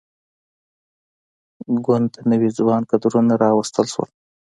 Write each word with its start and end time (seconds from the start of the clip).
ګوند 1.85 2.07
ته 2.13 2.21
نوي 2.31 2.49
ځوان 2.57 2.81
کدرونه 2.89 3.33
راوستل 3.43 3.85
شول. 3.93 4.09